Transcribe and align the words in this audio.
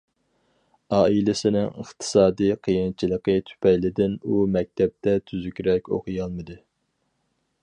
ئائىلىسىنىڭ 0.99 1.67
ئىقتىسادىي 1.83 2.55
قىيىنچىلىقى 2.69 3.37
تۈپەيلىدىن 3.51 4.19
ئۇ 4.31 4.43
مەكتەپتە 4.59 5.17
تۈزۈكرەك 5.29 5.97
ئوقۇيالمىدى. 5.97 6.63